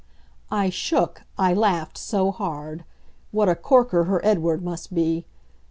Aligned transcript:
I 0.49 0.71
shook, 0.71 1.25
I 1.37 1.53
laughed 1.53 1.95
so 1.95 2.31
hard. 2.31 2.85
What 3.29 3.49
a 3.49 3.53
corker 3.55 4.05
her 4.05 4.19
Edward 4.25 4.63
must 4.63 4.95
be! 4.95 5.27